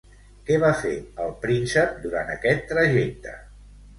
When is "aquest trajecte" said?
2.37-3.37